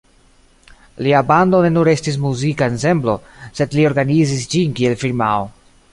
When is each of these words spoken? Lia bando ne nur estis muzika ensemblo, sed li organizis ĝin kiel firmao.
Lia 1.07 1.19
bando 1.31 1.59
ne 1.65 1.71
nur 1.75 1.91
estis 1.93 2.17
muzika 2.25 2.71
ensemblo, 2.73 3.15
sed 3.61 3.77
li 3.79 3.87
organizis 3.91 4.49
ĝin 4.55 4.75
kiel 4.81 4.99
firmao. 5.05 5.47